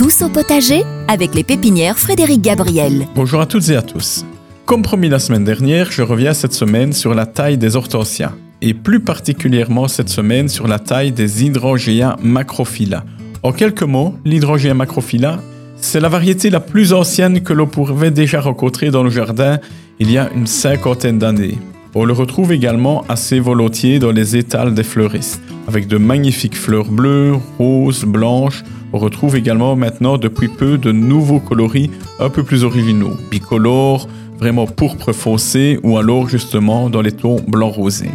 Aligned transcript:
Tous 0.00 0.22
au 0.22 0.30
potager 0.30 0.82
avec 1.08 1.34
les 1.34 1.44
pépinières 1.44 1.98
Frédéric 1.98 2.40
Gabriel. 2.40 3.06
Bonjour 3.14 3.38
à 3.38 3.44
toutes 3.44 3.68
et 3.68 3.76
à 3.76 3.82
tous. 3.82 4.24
Comme 4.64 4.80
promis 4.80 5.10
la 5.10 5.18
semaine 5.18 5.44
dernière, 5.44 5.92
je 5.92 6.00
reviens 6.00 6.32
cette 6.32 6.54
semaine 6.54 6.94
sur 6.94 7.12
la 7.12 7.26
taille 7.26 7.58
des 7.58 7.76
hortensias 7.76 8.32
et 8.62 8.72
plus 8.72 9.00
particulièrement 9.00 9.88
cette 9.88 10.08
semaine 10.08 10.48
sur 10.48 10.66
la 10.66 10.78
taille 10.78 11.12
des 11.12 11.44
hydrogéas 11.44 12.16
macrophylla. 12.22 13.04
En 13.42 13.52
quelques 13.52 13.82
mots, 13.82 14.14
l'hydrogéa 14.24 14.72
macrophylla, 14.72 15.38
c'est 15.76 16.00
la 16.00 16.08
variété 16.08 16.48
la 16.48 16.60
plus 16.60 16.94
ancienne 16.94 17.42
que 17.42 17.52
l'on 17.52 17.66
pouvait 17.66 18.10
déjà 18.10 18.40
rencontrer 18.40 18.90
dans 18.90 19.02
le 19.02 19.10
jardin 19.10 19.58
il 19.98 20.10
y 20.10 20.16
a 20.16 20.30
une 20.34 20.46
cinquantaine 20.46 21.18
d'années. 21.18 21.58
On 21.94 22.06
le 22.06 22.14
retrouve 22.14 22.52
également 22.52 23.04
assez 23.10 23.38
volontiers 23.38 23.98
dans 23.98 24.12
les 24.12 24.34
étals 24.34 24.72
des 24.72 24.84
fleuristes, 24.84 25.42
avec 25.68 25.88
de 25.88 25.98
magnifiques 25.98 26.56
fleurs 26.56 26.90
bleues, 26.90 27.34
roses, 27.58 28.04
blanches. 28.04 28.64
On 28.92 28.98
retrouve 28.98 29.36
également 29.36 29.76
maintenant 29.76 30.18
depuis 30.18 30.48
peu 30.48 30.76
de 30.76 30.90
nouveaux 30.90 31.38
coloris 31.38 31.90
un 32.18 32.28
peu 32.28 32.42
plus 32.42 32.64
originaux, 32.64 33.16
bicolores, 33.30 34.08
vraiment 34.38 34.66
pourpre 34.66 35.12
foncé 35.12 35.78
ou 35.82 35.96
alors 35.96 36.28
justement 36.28 36.90
dans 36.90 37.02
les 37.02 37.12
tons 37.12 37.40
blanc 37.46 37.68
rosé. 37.68 38.10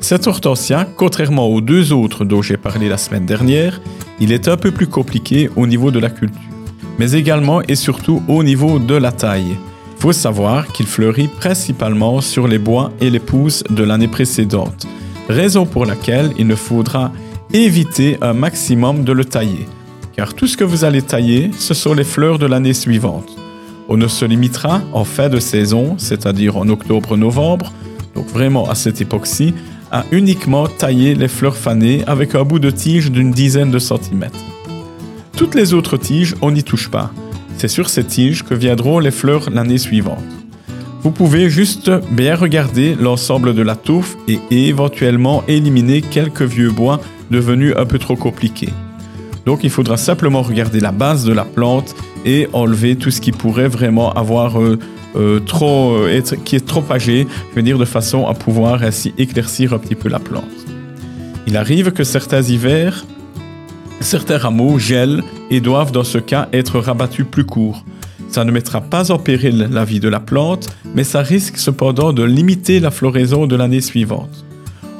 Cet 0.00 0.26
hortensia, 0.26 0.86
contrairement 0.96 1.48
aux 1.48 1.60
deux 1.60 1.92
autres 1.92 2.24
dont 2.24 2.42
j'ai 2.42 2.56
parlé 2.56 2.88
la 2.88 2.98
semaine 2.98 3.26
dernière, 3.26 3.80
il 4.20 4.32
est 4.32 4.48
un 4.48 4.56
peu 4.56 4.70
plus 4.70 4.86
compliqué 4.86 5.48
au 5.56 5.66
niveau 5.66 5.90
de 5.90 5.98
la 5.98 6.10
culture, 6.10 6.40
mais 6.98 7.12
également 7.12 7.62
et 7.62 7.74
surtout 7.74 8.22
au 8.28 8.44
niveau 8.44 8.78
de 8.78 8.94
la 8.94 9.12
taille. 9.12 9.56
Faut 9.98 10.12
savoir 10.12 10.66
qu'il 10.66 10.86
fleurit 10.86 11.28
principalement 11.28 12.20
sur 12.20 12.48
les 12.48 12.58
bois 12.58 12.92
et 13.00 13.10
les 13.10 13.20
pousses 13.20 13.64
de 13.70 13.84
l'année 13.84 14.08
précédente, 14.08 14.86
raison 15.28 15.66
pour 15.66 15.86
laquelle 15.86 16.30
il 16.38 16.48
ne 16.48 16.56
faudra 16.56 17.12
éviter 17.52 18.18
un 18.20 18.32
maximum 18.32 19.04
de 19.04 19.12
le 19.12 19.24
tailler, 19.24 19.66
car 20.16 20.34
tout 20.34 20.46
ce 20.46 20.56
que 20.56 20.64
vous 20.64 20.84
allez 20.84 21.02
tailler, 21.02 21.50
ce 21.58 21.74
sont 21.74 21.94
les 21.94 22.04
fleurs 22.04 22.38
de 22.38 22.46
l'année 22.46 22.74
suivante. 22.74 23.36
On 23.88 23.96
ne 23.96 24.08
se 24.08 24.24
limitera 24.24 24.82
en 24.92 25.04
fin 25.04 25.28
de 25.28 25.38
saison, 25.38 25.94
c'est-à-dire 25.98 26.56
en 26.56 26.68
octobre-novembre, 26.68 27.72
donc 28.14 28.26
vraiment 28.28 28.68
à 28.68 28.74
cette 28.74 29.00
époque-ci, 29.00 29.54
à 29.90 30.04
uniquement 30.10 30.66
tailler 30.66 31.14
les 31.14 31.28
fleurs 31.28 31.56
fanées 31.56 32.02
avec 32.06 32.34
un 32.34 32.44
bout 32.44 32.58
de 32.58 32.70
tige 32.70 33.10
d'une 33.10 33.30
dizaine 33.30 33.70
de 33.70 33.78
centimètres. 33.78 34.38
Toutes 35.36 35.54
les 35.54 35.74
autres 35.74 35.96
tiges, 35.96 36.34
on 36.40 36.50
n'y 36.50 36.62
touche 36.62 36.90
pas. 36.90 37.12
C'est 37.58 37.68
sur 37.68 37.90
ces 37.90 38.04
tiges 38.04 38.42
que 38.42 38.54
viendront 38.54 38.98
les 38.98 39.10
fleurs 39.10 39.50
l'année 39.50 39.78
suivante. 39.78 40.22
Vous 41.02 41.10
pouvez 41.10 41.50
juste 41.50 41.90
bien 42.12 42.36
regarder 42.36 42.94
l'ensemble 42.94 43.54
de 43.54 43.62
la 43.62 43.74
touffe 43.74 44.16
et 44.28 44.38
éventuellement 44.68 45.42
éliminer 45.48 46.00
quelques 46.00 46.42
vieux 46.42 46.70
bois 46.70 47.00
devenus 47.30 47.74
un 47.76 47.84
peu 47.84 47.98
trop 47.98 48.14
compliqués. 48.14 48.72
Donc 49.46 49.64
il 49.64 49.70
faudra 49.70 49.96
simplement 49.96 50.42
regarder 50.42 50.80
la 50.80 50.92
base 50.92 51.24
de 51.24 51.32
la 51.32 51.44
plante 51.44 51.94
et 52.24 52.48
enlever 52.52 52.96
tout 52.96 53.10
ce 53.10 53.20
qui 53.20 53.32
pourrait 53.32 53.68
vraiment 53.68 54.12
avoir 54.12 54.60
euh, 54.60 54.78
euh, 55.16 55.40
trop 55.40 55.96
euh, 55.96 56.16
être, 56.16 56.36
qui 56.44 56.56
est 56.56 56.66
trop 56.66 56.84
âgé, 56.90 57.26
je 57.50 57.56
veux 57.56 57.62
dire 57.62 57.78
de 57.78 57.84
façon 57.84 58.26
à 58.26 58.34
pouvoir 58.34 58.82
ainsi 58.82 59.12
éclaircir 59.18 59.72
un 59.72 59.78
petit 59.78 59.96
peu 59.96 60.08
la 60.08 60.20
plante. 60.20 60.44
Il 61.46 61.56
arrive 61.56 61.90
que 61.90 62.04
certains 62.04 62.42
hivers, 62.42 63.04
Certains 64.02 64.38
rameaux 64.38 64.80
gèlent 64.80 65.22
et 65.50 65.60
doivent 65.60 65.92
dans 65.92 66.02
ce 66.02 66.18
cas 66.18 66.48
être 66.52 66.80
rabattus 66.80 67.24
plus 67.24 67.44
court. 67.44 67.84
Ça 68.28 68.44
ne 68.44 68.50
mettra 68.50 68.80
pas 68.80 69.12
en 69.12 69.18
péril 69.18 69.68
la 69.70 69.84
vie 69.84 70.00
de 70.00 70.08
la 70.08 70.18
plante, 70.18 70.68
mais 70.94 71.04
ça 71.04 71.22
risque 71.22 71.56
cependant 71.56 72.12
de 72.12 72.24
limiter 72.24 72.80
la 72.80 72.90
floraison 72.90 73.46
de 73.46 73.54
l'année 73.54 73.80
suivante. 73.80 74.44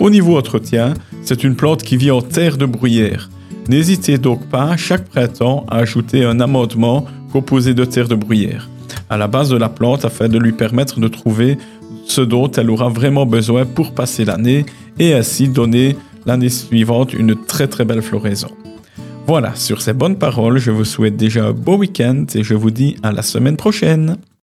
Au 0.00 0.10
niveau 0.10 0.36
entretien, 0.36 0.94
c'est 1.22 1.44
une 1.44 1.54
plante 1.54 1.84
qui 1.84 1.96
vit 1.96 2.10
en 2.10 2.22
terre 2.22 2.56
de 2.56 2.66
bruyère. 2.66 3.30
N'hésitez 3.68 4.18
donc 4.18 4.46
pas 4.46 4.76
chaque 4.76 5.04
printemps 5.04 5.66
à 5.68 5.76
ajouter 5.78 6.24
un 6.24 6.40
amendement 6.40 7.04
composé 7.32 7.74
de 7.74 7.84
terre 7.84 8.08
de 8.08 8.14
bruyère 8.14 8.68
à 9.10 9.16
la 9.16 9.26
base 9.26 9.48
de 9.48 9.56
la 9.56 9.68
plante 9.68 10.04
afin 10.04 10.28
de 10.28 10.38
lui 10.38 10.52
permettre 10.52 11.00
de 11.00 11.08
trouver 11.08 11.58
ce 12.06 12.20
dont 12.20 12.50
elle 12.52 12.70
aura 12.70 12.88
vraiment 12.88 13.26
besoin 13.26 13.64
pour 13.64 13.92
passer 13.92 14.24
l'année 14.24 14.66
et 14.98 15.14
ainsi 15.14 15.48
donner 15.48 15.96
l'année 16.26 16.48
suivante 16.48 17.12
une 17.12 17.34
très 17.34 17.68
très 17.68 17.84
belle 17.84 18.02
floraison. 18.02 18.50
Voilà, 19.26 19.54
sur 19.54 19.82
ces 19.82 19.92
bonnes 19.92 20.16
paroles, 20.16 20.58
je 20.58 20.70
vous 20.70 20.84
souhaite 20.84 21.16
déjà 21.16 21.46
un 21.46 21.52
beau 21.52 21.76
week-end 21.76 22.24
et 22.34 22.42
je 22.42 22.54
vous 22.54 22.70
dis 22.70 22.96
à 23.02 23.12
la 23.12 23.22
semaine 23.22 23.56
prochaine. 23.56 24.16